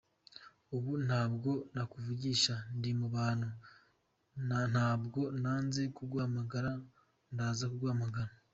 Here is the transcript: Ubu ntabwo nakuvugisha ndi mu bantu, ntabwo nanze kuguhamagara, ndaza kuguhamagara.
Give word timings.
Ubu 0.75 0.91
ntabwo 1.07 1.51
nakuvugisha 1.73 2.53
ndi 2.77 2.89
mu 2.99 3.07
bantu, 3.15 3.49
ntabwo 4.73 5.19
nanze 5.41 5.81
kuguhamagara, 5.95 6.71
ndaza 7.33 7.65
kuguhamagara. 7.73 8.31